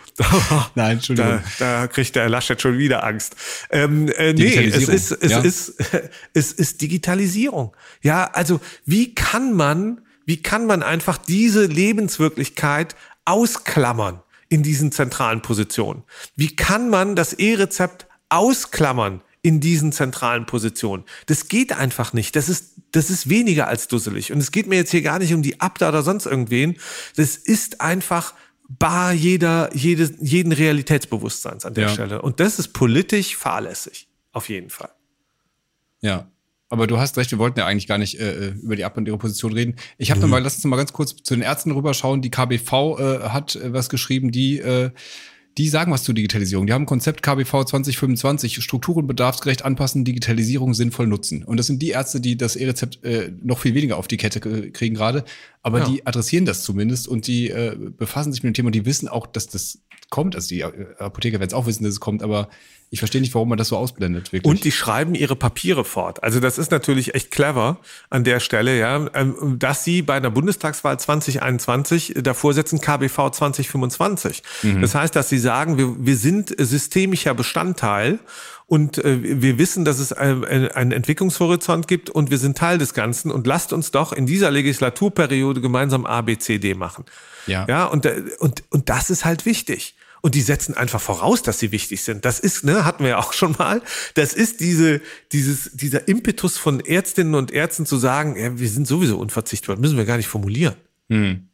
[0.75, 1.43] Nein, Entschuldigung.
[1.59, 3.37] Da, da kriegt der Laschet schon wieder Angst.
[3.71, 5.41] Ähm, äh, nee, es ist, es ja.
[5.41, 5.75] ist,
[6.35, 7.75] es ist Digitalisierung.
[8.03, 15.41] Ja, also wie kann man, wie kann man einfach diese Lebenswirklichkeit ausklammern in diesen zentralen
[15.41, 16.03] Positionen?
[16.37, 21.05] Wie kann man das E-Rezept ausklammern in diesen zentralen Positionen.
[21.27, 22.37] Das geht einfach nicht.
[22.37, 24.33] Das ist, das ist weniger als dusselig.
[24.33, 26.77] Und es geht mir jetzt hier gar nicht um die Abda oder sonst irgendwen.
[27.17, 28.35] Das ist einfach
[28.69, 31.95] bar jeder, jede, jeden Realitätsbewusstseins an der ja.
[31.95, 32.23] Stelle.
[32.23, 34.09] Und das ist politisch fahrlässig.
[34.33, 34.91] Auf jeden Fall.
[36.01, 36.31] Ja.
[36.71, 39.09] Aber du hast recht, wir wollten ja eigentlich gar nicht äh, über die Ab- und
[39.09, 39.77] ihre Position reden.
[39.97, 40.31] Ich habe mhm.
[40.31, 42.21] mal, lass uns mal ganz kurz zu den Ärzten rüberschauen.
[42.21, 44.91] Die KBV äh, hat äh, was geschrieben, die äh,
[45.57, 46.67] die sagen was zur Digitalisierung.
[46.67, 51.43] Die haben Konzept KBV 2025, Strukturen bedarfsgerecht anpassen, Digitalisierung sinnvoll nutzen.
[51.43, 54.41] Und das sind die Ärzte, die das E-Rezept äh, noch viel weniger auf die Kette
[54.71, 55.25] kriegen gerade.
[55.63, 55.89] Aber ja.
[55.89, 59.09] die adressieren das zumindest und die äh, befassen sich mit dem Thema und die wissen
[59.09, 59.81] auch, dass das
[60.11, 60.37] kommt.
[60.37, 62.49] Also die Apotheker werden es auch wissen, dass es kommt, aber
[62.91, 64.51] ich verstehe nicht, warum man das so ausblendet, wirklich.
[64.51, 66.23] Und die schreiben ihre Papiere fort.
[66.23, 70.31] Also das ist natürlich echt clever an der Stelle, ja, ähm, dass sie bei einer
[70.31, 74.43] Bundestagswahl 2021 davor setzen KBV 2025.
[74.63, 74.81] Mhm.
[74.81, 78.21] Das heißt, dass sie sagen, wir, wir sind systemischer Bestandteil
[78.67, 82.95] und äh, wir wissen, dass es ein, einen Entwicklungshorizont gibt und wir sind Teil des
[82.95, 87.05] Ganzen und lasst uns doch in dieser Legislaturperiode gemeinsam A, B, C, D machen.
[87.47, 87.67] Ja.
[87.69, 89.95] Ja, und, äh, und, und das ist halt wichtig.
[90.29, 92.27] Und die setzen einfach voraus, dass sie wichtig sind.
[92.27, 93.81] Das ist, ne, hatten wir ja auch schon mal.
[94.13, 95.01] Das ist diese,
[95.33, 99.97] dieses, dieser Impetus von Ärztinnen und Ärzten zu sagen, ja, wir sind sowieso unverzichtbar, müssen
[99.97, 100.75] wir gar nicht formulieren.
[101.09, 101.49] Hm.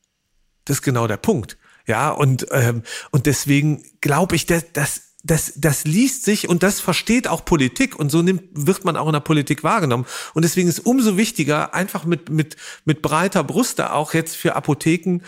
[0.64, 1.56] Das ist genau der Punkt.
[1.86, 2.82] Ja, und, ähm,
[3.12, 7.98] und deswegen glaube ich, dass, dass das, das liest sich und das versteht auch Politik
[7.98, 10.04] und so nimmt, wird man auch in der Politik wahrgenommen.
[10.34, 15.20] Und deswegen ist umso wichtiger, einfach mit, mit, mit breiter Brüste auch jetzt für Apotheken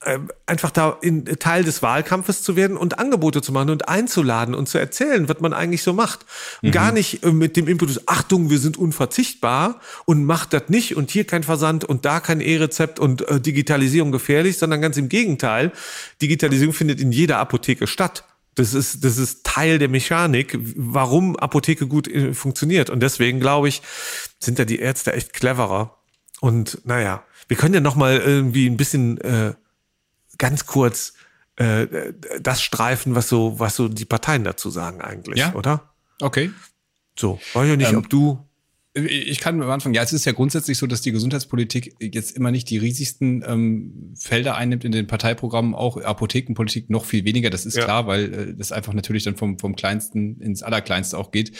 [0.00, 4.56] äh, einfach da in Teil des Wahlkampfes zu werden und Angebote zu machen und einzuladen
[4.56, 6.26] und zu erzählen, was man eigentlich so macht.
[6.60, 6.72] Und mhm.
[6.72, 11.12] gar nicht äh, mit dem Impetus, Achtung, wir sind unverzichtbar und macht das nicht und
[11.12, 15.70] hier kein Versand und da kein E-Rezept und äh, Digitalisierung gefährlich, sondern ganz im Gegenteil.
[16.20, 18.24] Digitalisierung findet in jeder Apotheke statt.
[18.54, 22.90] Das ist, das ist Teil der Mechanik, warum Apotheke gut äh, funktioniert.
[22.90, 23.82] Und deswegen glaube ich,
[24.38, 25.98] sind da die Ärzte echt cleverer.
[26.40, 29.54] Und naja, wir können ja noch mal irgendwie ein bisschen äh,
[30.38, 31.14] ganz kurz
[31.56, 35.54] äh, das streifen, was so, was so die Parteien dazu sagen eigentlich, ja?
[35.54, 35.94] oder?
[36.20, 36.50] Okay.
[37.16, 38.44] So, weiß ja nicht, ähm, ob du
[38.94, 42.52] ich kann am Anfang, ja, es ist ja grundsätzlich so, dass die Gesundheitspolitik jetzt immer
[42.52, 47.66] nicht die riesigsten ähm, Felder einnimmt in den Parteiprogrammen, auch Apothekenpolitik noch viel weniger, das
[47.66, 47.84] ist ja.
[47.84, 51.52] klar, weil äh, das einfach natürlich dann vom, vom Kleinsten ins Allerkleinste auch geht.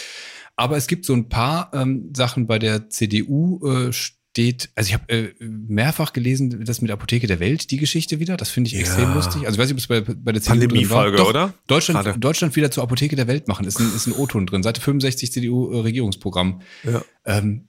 [0.55, 3.93] Aber es gibt so ein paar ähm, Sachen bei der CDU, äh,
[4.35, 8.37] steht, also ich habe äh, mehrfach gelesen, das mit Apotheke der Welt, die Geschichte wieder.
[8.37, 8.81] Das finde ich ja.
[8.81, 9.47] extrem lustig.
[9.47, 11.55] Also ich weiß nicht, ob es bei, bei der Pandemie-Folge, oder?
[11.69, 13.65] Deutschland, Deutschland wieder zur Apotheke der Welt machen.
[13.65, 14.65] Ist ein, ist ein O-Ton drin.
[14.65, 16.63] Seite 65 CDU-Regierungsprogramm.
[16.83, 17.05] Ja.
[17.25, 17.69] Ähm,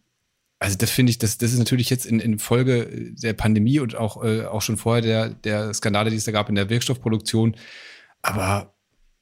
[0.57, 3.95] also das finde ich, das, das ist natürlich jetzt in, in Folge der Pandemie und
[3.95, 7.57] auch, äh, auch schon vorher der, der Skandale, die es da gab in der Wirkstoffproduktion.
[8.23, 8.73] Aber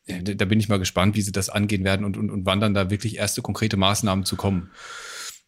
[0.05, 2.73] da bin ich mal gespannt, wie sie das angehen werden und, und, und wann dann
[2.73, 4.71] da wirklich erste konkrete Maßnahmen zu kommen.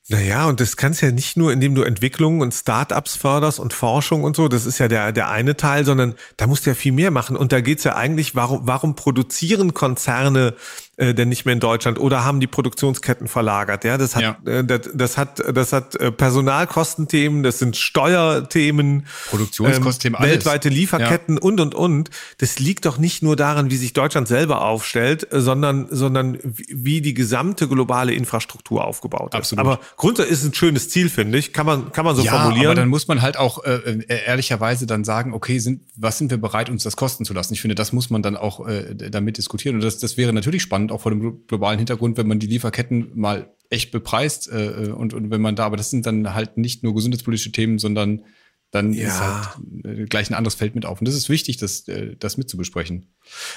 [0.07, 4.23] Naja, und das kannst ja nicht nur, indem du Entwicklungen und Startups förderst und Forschung
[4.23, 6.91] und so, das ist ja der, der eine Teil, sondern da musst du ja viel
[6.91, 7.35] mehr machen.
[7.35, 10.53] Und da geht's ja eigentlich, warum, warum produzieren Konzerne
[10.97, 13.83] äh, denn nicht mehr in Deutschland oder haben die Produktionsketten verlagert.
[13.83, 14.37] Ja, das hat, ja.
[14.45, 21.35] Äh, das, das hat, das hat äh, Personalkostenthemen, das sind Steuerthemen, Produktionskostenthemen, ähm, weltweite Lieferketten
[21.35, 21.41] ja.
[21.41, 22.09] und und und.
[22.37, 27.01] Das liegt doch nicht nur daran, wie sich Deutschland selber aufstellt, äh, sondern sondern wie
[27.01, 29.37] die gesamte globale Infrastruktur aufgebaut ist.
[29.37, 29.65] Absolut.
[29.65, 31.51] Aber grundsätzlich ist ein schönes Ziel, finde ich.
[31.51, 32.67] Kann man kann man so ja, formulieren.
[32.67, 36.37] Aber dann muss man halt auch äh, ehrlicherweise dann sagen, okay, sind was sind wir
[36.37, 37.53] bereit, uns das kosten zu lassen?
[37.53, 40.61] Ich finde, das muss man dann auch äh, damit diskutieren und das das wäre natürlich
[40.61, 44.91] spannend spannend, auch vor dem globalen Hintergrund, wenn man die Lieferketten mal echt bepreist äh,
[44.95, 48.23] und, und wenn man da, aber das sind dann halt nicht nur gesundheitspolitische Themen, sondern
[48.71, 49.07] dann ja.
[49.07, 49.47] ist halt
[49.85, 50.99] äh, gleich ein anderes Feld mit auf.
[50.99, 53.07] Und das ist wichtig, das, äh, das mitzubesprechen.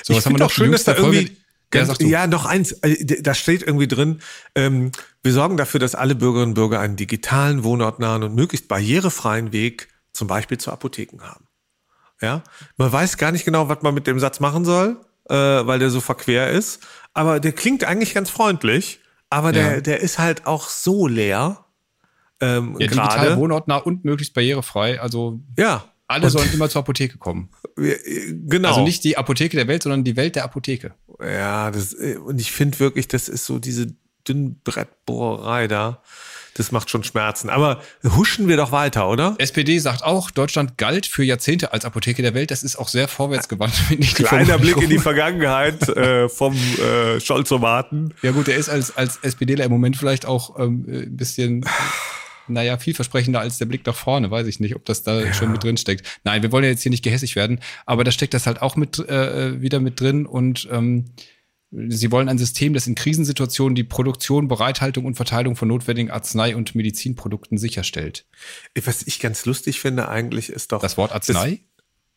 [0.03, 1.37] So, ich was haben wir noch schön, dass da irgendwie
[1.71, 4.23] Ganz, ja, noch eins, äh, da steht irgendwie drin,
[4.55, 4.91] ähm,
[5.23, 9.89] wir sorgen dafür, dass alle Bürgerinnen und Bürger einen digitalen, wohnortnahen und möglichst barrierefreien Weg
[10.15, 11.47] zum Beispiel zu Apotheken haben.
[12.23, 12.43] Ja,
[12.79, 14.97] man weiß gar nicht genau, was man mit dem Satz machen soll,
[15.29, 16.81] äh, weil der so verquer ist
[17.19, 19.81] aber der klingt eigentlich ganz freundlich, aber der, ja.
[19.81, 21.65] der ist halt auch so leer.
[22.41, 25.01] Ähm, ja, digital wohnortnah und möglichst barrierefrei.
[25.01, 25.85] Also ja.
[26.07, 27.51] alle und sollen immer zur Apotheke kommen.
[28.51, 28.71] Genau.
[28.71, 30.95] Also nicht die Apotheke der Welt, sondern die Welt der Apotheke.
[31.21, 33.95] Ja, das, und ich finde wirklich, das ist so diese
[34.27, 36.03] Dünnbrettbohrerei da.
[36.59, 37.51] Das macht schon Schmerzen.
[37.51, 39.37] Aber huschen wir doch weiter, oder?
[39.39, 42.51] SPD sagt auch, Deutschland galt für Jahrzehnte als Apotheke der Welt.
[42.51, 43.75] Das ist auch sehr vorwärtsgewandt.
[44.15, 48.13] Kleiner Blick in die Vergangenheit äh, vom äh, Scholzomaten.
[48.23, 51.65] Ja gut, er ist als, als SPDler im Moment vielleicht auch ähm, ein bisschen
[52.49, 54.31] naja, vielversprechender als der Blick nach vorne.
[54.31, 55.33] Weiß ich nicht, ob das da ja.
[55.33, 56.21] schon mit drin steckt.
[56.25, 58.75] Nein, wir wollen ja jetzt hier nicht gehässig werden, aber da steckt das halt auch
[58.75, 61.05] mit äh, wieder mit drin und ähm,
[61.71, 66.57] Sie wollen ein System, das in Krisensituationen die Produktion, Bereithaltung und Verteilung von notwendigen Arznei-
[66.57, 68.27] und Medizinprodukten sicherstellt.
[68.83, 70.81] Was ich ganz lustig finde eigentlich ist doch.
[70.81, 71.61] Das Wort Arznei?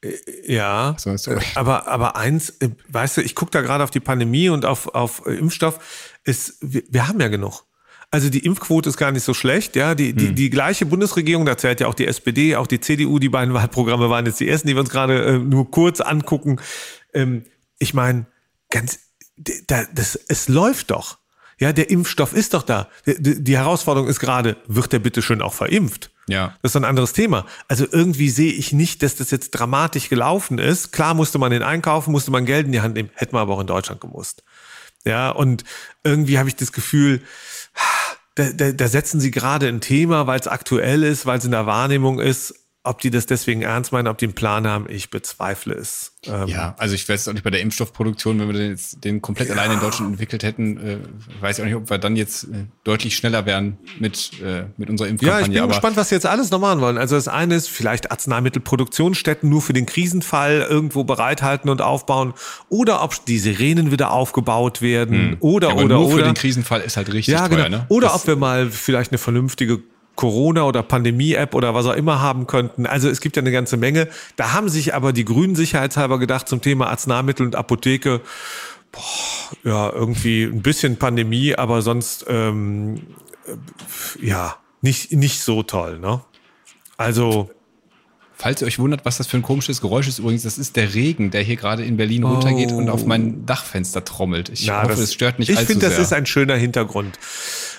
[0.01, 1.15] Das, äh, ja, so,
[1.55, 4.87] aber, aber eins, äh, weißt du, ich gucke da gerade auf die Pandemie und auf,
[4.95, 7.65] auf äh, Impfstoff, ist, wir, wir haben ja genug.
[8.09, 9.95] Also die Impfquote ist gar nicht so schlecht, ja.
[9.95, 10.35] Die, die, hm.
[10.35, 14.09] die gleiche Bundesregierung, da zählt ja auch die SPD, auch die CDU, die beiden Wahlprogramme
[14.09, 16.59] waren jetzt die ersten, die wir uns gerade äh, nur kurz angucken.
[17.13, 17.43] Ähm,
[17.79, 18.27] ich meine,
[18.69, 19.10] ganz
[19.67, 21.17] da, das, es läuft doch.
[21.59, 22.87] Ja, der Impfstoff ist doch da.
[23.05, 26.09] Die, die Herausforderung ist gerade, wird der bitte schön auch verimpft?
[26.27, 26.55] Ja.
[26.63, 27.45] Das ist ein anderes Thema.
[27.67, 30.91] Also irgendwie sehe ich nicht, dass das jetzt dramatisch gelaufen ist.
[30.91, 33.53] Klar musste man den einkaufen, musste man Geld in die Hand nehmen, hätten wir aber
[33.53, 34.43] auch in Deutschland gemusst.
[35.05, 35.63] Ja, und
[36.03, 37.21] irgendwie habe ich das Gefühl,
[38.35, 41.51] da, da, da setzen sie gerade ein Thema, weil es aktuell ist, weil es in
[41.51, 45.11] der Wahrnehmung ist ob die das deswegen ernst meinen, ob die einen Plan haben, ich
[45.11, 46.13] bezweifle es.
[46.25, 49.21] Ähm ja, also ich weiß auch nicht bei der Impfstoffproduktion, wenn wir den, jetzt, den
[49.21, 49.53] komplett ja.
[49.53, 50.97] alleine in Deutschland entwickelt hätten, äh,
[51.41, 54.89] weiß ich auch nicht, ob wir dann jetzt äh, deutlich schneller wären mit, äh, mit
[54.89, 55.41] unserer Impfkampagne.
[55.41, 56.97] Ja, ich bin Aber gespannt, was sie jetzt alles noch machen wollen.
[56.97, 62.33] Also das eine ist vielleicht Arzneimittelproduktionsstätten nur für den Krisenfall irgendwo bereithalten und aufbauen
[62.69, 65.37] oder ob die Sirenen wieder aufgebaut werden hm.
[65.39, 66.17] oder ja, oder nur oder.
[66.17, 67.77] für den Krisenfall ist halt richtig ja, teuer, genau.
[67.77, 67.85] ne?
[67.89, 69.83] Oder das ob wir mal vielleicht eine vernünftige
[70.21, 72.85] Corona- oder Pandemie-App oder was auch immer haben könnten.
[72.85, 74.07] Also es gibt ja eine ganze Menge.
[74.35, 78.21] Da haben sich aber die Grünen sicherheitshalber gedacht zum Thema Arzneimittel und Apotheke,
[78.91, 79.01] Boah,
[79.63, 83.07] ja, irgendwie ein bisschen Pandemie, aber sonst ähm,
[83.47, 86.21] äh, ja, nicht, nicht so toll, ne?
[86.97, 87.49] Also.
[88.35, 90.93] Falls ihr euch wundert, was das für ein komisches Geräusch ist, übrigens, das ist der
[90.93, 92.77] Regen, der hier gerade in Berlin runtergeht oh.
[92.77, 94.49] und auf mein Dachfenster trommelt.
[94.49, 97.17] Ich Na, hoffe, es stört nicht ich allzu Ich finde, das ist ein schöner Hintergrund.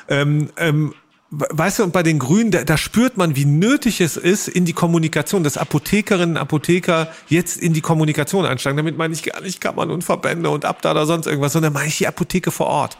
[0.08, 0.94] Ähm, ähm,
[1.32, 4.66] weißt du, und bei den Grünen, da, da spürt man, wie nötig es ist, in
[4.66, 8.76] die Kommunikation, dass Apothekerinnen, Apotheker jetzt in die Kommunikation einsteigen.
[8.76, 11.88] Damit meine ich gar nicht Kammern und Verbände und Abda oder sonst irgendwas, sondern meine
[11.88, 12.98] ich die Apotheke vor Ort.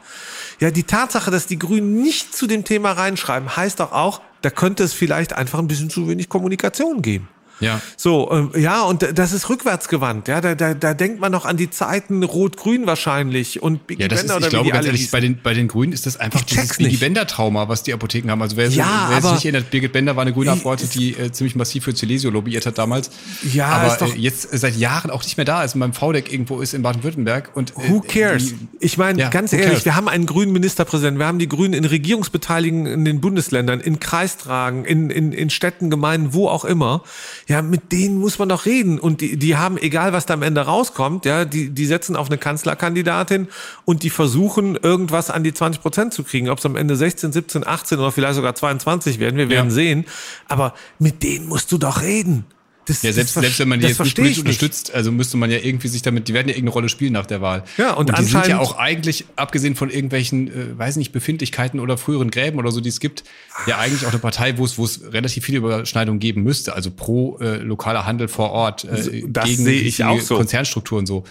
[0.61, 4.49] Ja, die Tatsache, dass die Grünen nicht zu dem Thema reinschreiben, heißt doch auch, da
[4.49, 7.29] könnte es vielleicht einfach ein bisschen zu wenig Kommunikation geben.
[7.62, 7.81] Ja.
[7.96, 10.29] So, ähm, ja, und das ist rückwärtsgewandt.
[10.29, 14.09] Ja, da, da, da denkt man noch an die Zeiten Rot-Grün wahrscheinlich und Biggie ja,
[14.09, 16.42] das Bender ist, ich glaube, ganz ehrlich, bei den, bei den Grünen ist das einfach
[16.42, 18.42] dieses Biggie Bender-Trauma, was die Apotheken haben.
[18.42, 21.33] Also wer, ja, wer sich nicht erinnert, Birgit Bender war eine grüne Abgeordnete, die äh,
[21.33, 23.11] ziemlich massiv für Celesio lobbyiert hat damals.
[23.53, 26.33] Ja, aber doch, äh, jetzt seit Jahren auch nicht mehr da ist und beim VDEC
[26.33, 27.51] irgendwo ist in Baden-Württemberg.
[27.55, 28.48] Und äh, Who cares?
[28.48, 29.85] Die, ich meine, ja, ganz ehrlich, cares?
[29.85, 34.01] wir haben einen grünen Ministerpräsidenten, wir haben die Grünen in Regierungsbeteiligung in den Bundesländern, in
[34.01, 37.03] Kreistragen, in, in, in Städten, Gemeinden, wo auch immer.
[37.48, 38.98] Ja, mit denen muss muss man doch reden.
[38.98, 42.28] Und die, die haben, egal was da am Ende rauskommt, ja, die, die setzen auf
[42.28, 43.48] eine Kanzlerkandidatin
[43.84, 46.48] und die versuchen, irgendwas an die 20 Prozent zu kriegen.
[46.48, 49.74] Ob es am Ende 16, 17, 18 oder vielleicht sogar 22 werden, wir werden ja.
[49.74, 50.06] sehen.
[50.48, 52.46] Aber mit denen musst du doch reden.
[52.85, 55.59] Das, ja, selbst, selbst wenn man die jetzt nicht politisch unterstützt, also müsste man ja
[55.59, 57.62] irgendwie sich damit, die werden ja irgendeine Rolle spielen nach der Wahl.
[57.77, 61.79] Ja, und, und die sind ja auch eigentlich, abgesehen von irgendwelchen, äh, weiß nicht, Befindlichkeiten
[61.79, 63.23] oder früheren Gräben oder so, die es gibt,
[63.66, 66.75] ja eigentlich auch eine Partei, wo es, wo es relativ viele Überschneidungen geben müsste.
[66.75, 70.37] Also pro äh, lokaler Handel vor Ort, äh, das gegen sehe ich auch so.
[70.37, 71.23] Konzernstrukturen so.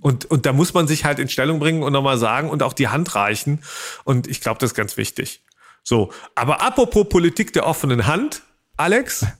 [0.00, 2.72] Und, und da muss man sich halt in Stellung bringen und nochmal sagen und auch
[2.72, 3.60] die Hand reichen.
[4.04, 5.42] Und ich glaube, das ist ganz wichtig.
[5.82, 8.42] So, aber apropos Politik der offenen Hand,
[8.76, 9.24] Alex.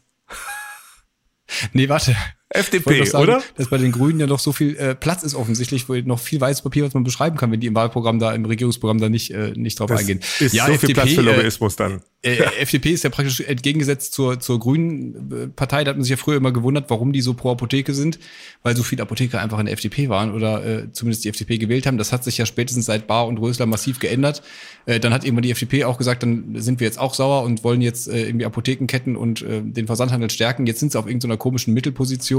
[1.72, 2.16] Nee, warte.
[2.50, 3.42] FDP, sagen, oder?
[3.56, 6.40] Dass bei den Grünen ja noch so viel äh, Platz ist offensichtlich, wo noch viel
[6.40, 9.30] weißes Papier, was man beschreiben kann, wenn die im Wahlprogramm da, im Regierungsprogramm da nicht,
[9.32, 10.20] äh, nicht drauf das eingehen.
[10.40, 12.00] Ist ja, so FDP, viel Platz für Lobbyismus äh, dann.
[12.22, 15.84] Äh, FDP ist ja praktisch entgegengesetzt zur, zur Grünen äh, Partei.
[15.84, 18.18] Da hat man sich ja früher immer gewundert, warum die so pro Apotheke sind,
[18.62, 21.86] weil so viele Apotheker einfach in der FDP waren oder äh, zumindest die FDP gewählt
[21.86, 21.98] haben.
[21.98, 24.42] Das hat sich ja spätestens seit Bar und Rösler massiv geändert.
[24.86, 27.62] Äh, dann hat irgendwann die FDP auch gesagt, dann sind wir jetzt auch sauer und
[27.62, 30.66] wollen jetzt äh, irgendwie Apothekenketten und äh, den Versandhandel stärken.
[30.66, 32.37] Jetzt sind sie auf irgendeiner komischen Mittelposition.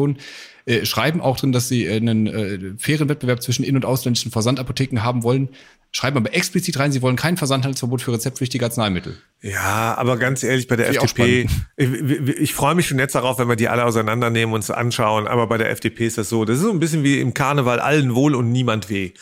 [0.69, 4.31] Äh, schreiben auch drin, dass sie äh, einen äh, fairen Wettbewerb zwischen in- und ausländischen
[4.31, 5.49] Versandapotheken haben wollen.
[5.91, 9.17] Schreiben aber explizit rein, sie wollen kein Versandhandelsverbot für rezeptpflichtige Arzneimittel.
[9.41, 13.39] Ja, aber ganz ehrlich, bei der FDP, ich, ich, ich freue mich schon jetzt darauf,
[13.39, 16.45] wenn wir die alle auseinandernehmen und uns anschauen, aber bei der FDP ist das so.
[16.45, 19.13] Das ist so ein bisschen wie im Karneval, allen wohl und niemand weh.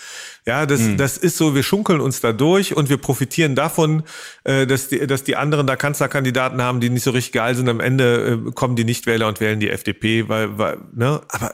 [0.48, 0.96] Ja, das, mhm.
[0.96, 4.04] das ist so, wir schunkeln uns da durch und wir profitieren davon,
[4.46, 7.68] äh, dass, die, dass die anderen da Kanzlerkandidaten haben, die nicht so richtig geil sind.
[7.68, 11.20] Am Ende äh, kommen die Nichtwähler und wählen die FDP, weil, weil ne?
[11.28, 11.54] aber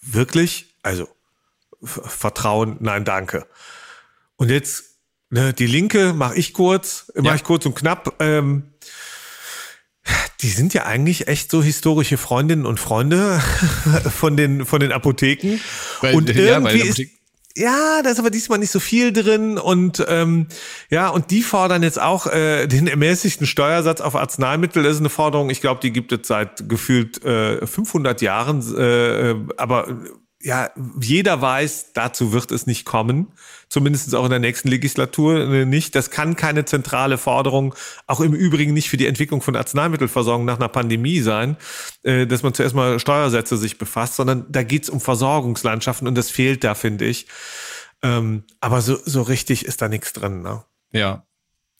[0.00, 1.06] wirklich, also
[1.82, 3.46] Vertrauen, nein, danke.
[4.36, 4.96] Und jetzt,
[5.28, 7.34] ne, die Linke mache ich kurz, mache ja.
[7.34, 8.14] ich kurz und knapp.
[8.20, 8.70] Ähm,
[10.40, 13.38] die sind ja eigentlich echt so historische Freundinnen und Freunde
[14.18, 15.60] von den, von den Apotheken.
[16.00, 17.02] Weil, und irgendwie ja, ist,
[17.56, 20.48] ja, da ist aber diesmal nicht so viel drin und ähm,
[20.90, 24.82] ja, und die fordern jetzt auch äh, den ermäßigten Steuersatz auf Arzneimittel.
[24.82, 29.34] Das ist eine Forderung, ich glaube, die gibt es seit gefühlt äh, 500 Jahren, äh,
[29.56, 29.86] aber
[30.44, 33.32] ja, jeder weiß, dazu wird es nicht kommen
[33.74, 35.96] zumindest auch in der nächsten Legislatur äh, nicht.
[35.96, 37.74] Das kann keine zentrale Forderung,
[38.06, 41.56] auch im Übrigen nicht für die Entwicklung von Arzneimittelversorgung nach einer Pandemie sein,
[42.04, 46.30] äh, dass man zuerst mal Steuersätze sich befasst, sondern da geht's um Versorgungslandschaften und das
[46.30, 47.26] fehlt da, finde ich.
[48.02, 50.42] Ähm, aber so, so richtig ist da nichts drin.
[50.42, 50.62] Ne?
[50.92, 51.26] Ja,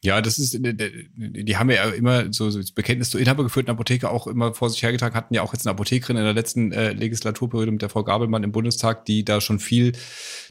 [0.05, 0.75] ja, das ist, äh,
[1.17, 5.17] die haben ja immer so, das Bekenntnis zur inhabergeführten Apotheke auch immer vor sich hergetragen,
[5.17, 8.43] hatten ja auch jetzt eine Apothekerin in der letzten äh, Legislaturperiode mit der Frau Gabelmann
[8.43, 9.93] im Bundestag, die da schon viel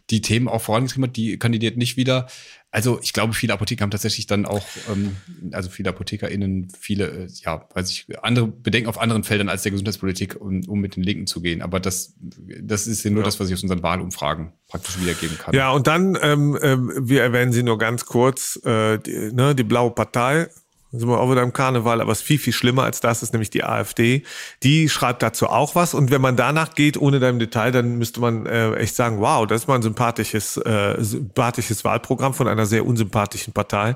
[0.10, 1.16] die Themen auch vorangetrieben hat.
[1.16, 2.28] Die kandidiert nicht wieder.
[2.72, 5.16] Also ich glaube, viele Apotheker haben tatsächlich dann auch, ähm,
[5.52, 9.72] also viele ApothekerInnen, viele, äh, ja, weiß ich, andere Bedenken auf anderen Feldern als der
[9.72, 11.62] Gesundheitspolitik, um, um mit den Linken zu gehen.
[11.62, 13.26] Aber das, das ist ja nur ja.
[13.26, 15.54] das, was ich aus unseren Wahlumfragen praktisch wiedergeben kann.
[15.54, 19.63] Ja, und dann, ähm, ähm, wir erwähnen sie nur ganz kurz, äh, die, ne, die
[19.63, 20.48] Blaue Partei,
[20.93, 23.23] dann sind wir auch wieder im Karneval, aber es ist viel, viel schlimmer als das
[23.23, 24.21] ist nämlich die AfD.
[24.62, 27.97] Die schreibt dazu auch was und wenn man danach geht, ohne da im Detail, dann
[27.97, 32.47] müsste man äh, echt sagen, wow, das ist mal ein sympathisches, äh, sympathisches Wahlprogramm von
[32.47, 33.95] einer sehr unsympathischen Partei.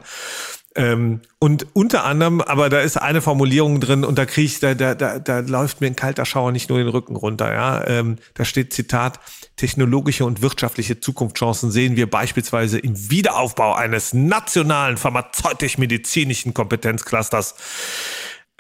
[0.78, 4.76] Ähm, und unter anderem, aber da ist eine Formulierung drin und da kriege ich, da,
[4.76, 7.52] da, da, da läuft mir ein kalter Schauer nicht nur den Rücken runter.
[7.52, 9.20] Ja, ähm, da steht Zitat:
[9.56, 17.56] Technologische und wirtschaftliche Zukunftschancen sehen wir beispielsweise im Wiederaufbau eines nationalen pharmazeutisch-medizinischen Kompetenzclusters.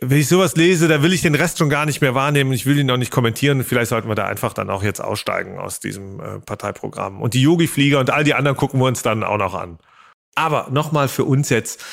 [0.01, 2.51] wenn ich sowas lese, da will ich den Rest schon gar nicht mehr wahrnehmen.
[2.51, 3.63] Ich will ihn auch nicht kommentieren.
[3.63, 7.21] Vielleicht sollten wir da einfach dann auch jetzt aussteigen aus diesem äh, Parteiprogramm.
[7.21, 9.77] Und die Yogi-Flieger und all die anderen gucken wir uns dann auch noch an.
[10.37, 11.83] Aber nochmal für uns jetzt.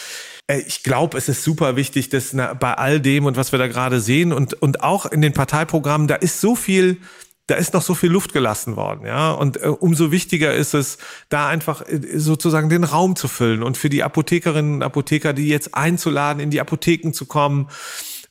[0.46, 3.66] Äh, ich glaube, es ist super wichtig, dass bei all dem und was wir da
[3.66, 6.98] gerade sehen und, und auch in den Parteiprogrammen, da ist so viel,
[7.46, 9.32] da ist noch so viel Luft gelassen worden, ja.
[9.32, 10.98] Und äh, umso wichtiger ist es,
[11.30, 15.48] da einfach äh, sozusagen den Raum zu füllen und für die Apothekerinnen und Apotheker, die
[15.48, 17.68] jetzt einzuladen, in die Apotheken zu kommen,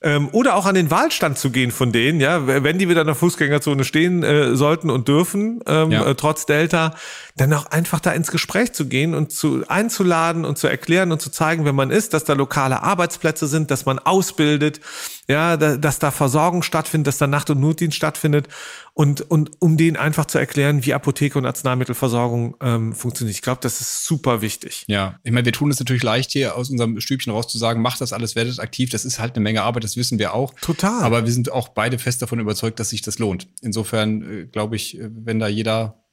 [0.03, 3.07] ähm, oder auch an den Wahlstand zu gehen von denen, ja, wenn die wieder in
[3.07, 6.05] der Fußgängerzone stehen äh, sollten und dürfen, ähm, ja.
[6.05, 6.95] äh, trotz Delta,
[7.37, 11.21] dann auch einfach da ins Gespräch zu gehen und zu einzuladen und zu erklären und
[11.21, 14.81] zu zeigen, wer man ist, dass da lokale Arbeitsplätze sind, dass man ausbildet,
[15.29, 18.47] ja, da, dass da Versorgung stattfindet, dass da Nacht- und Notdienst stattfindet
[18.93, 23.35] und, und um denen einfach zu erklären, wie Apotheke und Arzneimittelversorgung ähm, funktioniert.
[23.35, 24.83] Ich glaube, das ist super wichtig.
[24.87, 27.81] Ja, ich meine, wir tun es natürlich leicht hier aus unserem Stübchen raus zu sagen,
[27.81, 28.89] macht das alles, werdet aktiv.
[28.89, 30.53] Das ist halt eine Menge Arbeit, das wissen wir auch.
[30.59, 31.03] Total.
[31.03, 33.47] Aber wir sind auch beide fest davon überzeugt, dass sich das lohnt.
[33.61, 36.03] Insofern äh, glaube ich, äh, wenn da jeder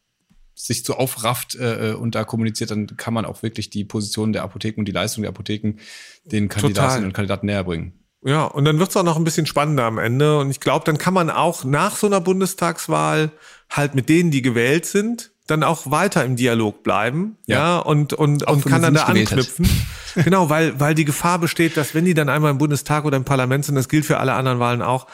[0.55, 4.33] sich so aufrafft äh, äh, und da kommuniziert, dann kann man auch wirklich die Position
[4.33, 5.79] der Apotheken und die Leistung der Apotheken
[6.25, 7.05] den Kandidatinnen Total.
[7.05, 7.95] und Kandidaten näher bringen.
[8.23, 10.39] Ja, und dann wird's auch noch ein bisschen spannender am Ende.
[10.39, 13.31] Und ich glaube, dann kann man auch nach so einer Bundestagswahl
[13.71, 18.13] halt mit denen, die gewählt sind, dann auch weiter im Dialog bleiben, ja, ja und
[18.13, 19.69] und auch und kann dann da anknüpfen.
[20.15, 23.25] genau, weil weil die Gefahr besteht, dass wenn die dann einmal im Bundestag oder im
[23.25, 25.07] Parlament sind, das gilt für alle anderen Wahlen auch,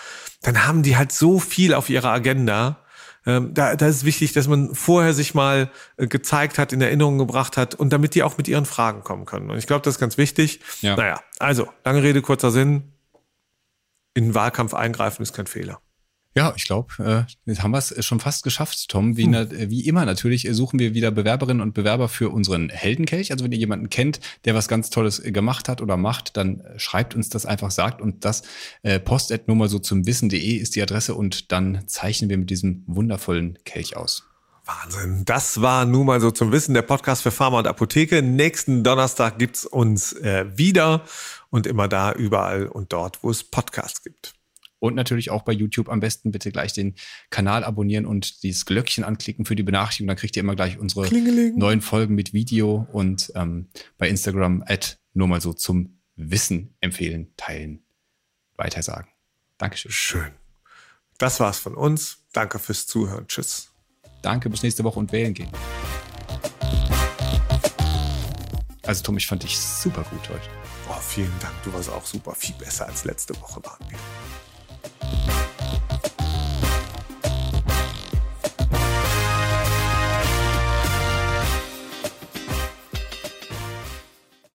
[0.42, 2.80] dann haben die halt so viel auf ihrer Agenda.
[3.24, 7.18] Ähm, da, da ist wichtig, dass man vorher sich mal äh, gezeigt hat, in Erinnerung
[7.18, 9.50] gebracht hat und damit die auch mit ihren Fragen kommen können.
[9.50, 10.60] Und ich glaube, das ist ganz wichtig.
[10.80, 10.94] Ja.
[10.96, 12.92] Naja, also lange Rede kurzer Sinn
[14.16, 15.80] in den Wahlkampf eingreifen ist kein Fehler.
[16.34, 19.16] Ja, ich glaube, äh, jetzt haben wir es schon fast geschafft, Tom.
[19.16, 19.30] Wie, hm.
[19.30, 23.32] na, wie immer natürlich suchen wir wieder Bewerberinnen und Bewerber für unseren Heldenkelch.
[23.32, 27.14] Also wenn ihr jemanden kennt, der was ganz Tolles gemacht hat oder macht, dann schreibt
[27.14, 28.42] uns das einfach, sagt und das
[28.82, 32.50] äh, post nur mal so zum wissen.de ist die Adresse und dann zeichnen wir mit
[32.50, 34.28] diesem wundervollen Kelch aus.
[34.66, 35.24] Wahnsinn.
[35.24, 38.20] Das war nun mal so zum Wissen der Podcast für Pharma und Apotheke.
[38.22, 41.04] Nächsten Donnerstag gibt's uns äh, wieder
[41.50, 44.34] und immer da, überall und dort, wo es Podcasts gibt.
[44.78, 46.96] Und natürlich auch bei YouTube am besten bitte gleich den
[47.30, 50.08] Kanal abonnieren und dieses Glöckchen anklicken für die Benachrichtigung.
[50.08, 51.56] Dann kriegt ihr immer gleich unsere Klingeling.
[51.56, 57.32] neuen Folgen mit Video und ähm, bei Instagram at nur mal so zum Wissen empfehlen,
[57.36, 57.84] teilen,
[58.56, 59.08] weitersagen.
[59.58, 59.92] Dankeschön.
[59.92, 60.32] Schön.
[61.18, 62.18] Das war's von uns.
[62.32, 63.26] Danke fürs Zuhören.
[63.28, 63.75] Tschüss.
[64.26, 65.48] Danke, bis nächste Woche und wählen gehen.
[68.82, 70.48] Also Tom, ich fand dich super gut heute.
[70.88, 71.54] Oh, vielen Dank.
[71.62, 72.34] Du warst auch super.
[72.34, 73.98] Viel besser als letzte Woche waren wir.